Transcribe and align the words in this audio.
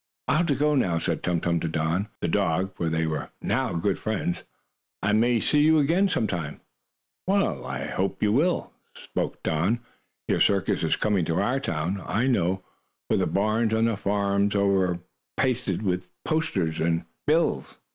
"I'll 0.27 0.37
have 0.37 0.47
to 0.47 0.55
go 0.55 0.73
now," 0.73 0.97
said 0.97 1.21
Tum 1.21 1.41
Tum 1.41 1.59
to 1.59 1.67
Don, 1.67 2.07
the 2.21 2.27
dog, 2.27 2.73
for 2.75 2.89
they 2.89 3.05
were 3.05 3.29
now 3.39 3.75
good 3.75 3.99
friends. 3.99 4.43
"I 5.03 5.13
may 5.13 5.39
see 5.39 5.59
you 5.59 5.77
again, 5.77 6.07
sometime." 6.09 6.59
"I 7.29 7.85
hope 7.85 8.23
you 8.23 8.31
will," 8.31 8.73
spoke 8.95 9.43
Don. 9.43 9.79
"Your 10.27 10.39
circus 10.39 10.81
is 10.83 10.95
coming 10.95 11.23
to 11.25 11.35
our 11.39 11.59
town, 11.59 12.01
I 12.03 12.25
know, 12.25 12.63
for 13.11 13.15
the 13.17 13.27
barns 13.27 13.75
on 13.75 13.87
our 13.87 13.95
farm 13.95 14.49
are 14.55 14.99
pasted 15.37 15.81
over 15.81 15.89
with 15.91 16.09
posters, 16.25 16.81
and 16.81 17.05
bills." 17.27 17.77